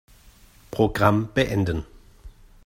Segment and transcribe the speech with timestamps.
[0.71, 1.85] Programm beenden.